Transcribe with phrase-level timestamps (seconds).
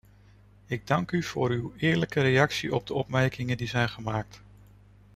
[0.65, 4.41] Ik dank u voor uw eerlijke reactie op de opmerkingen die zijn gemaakt.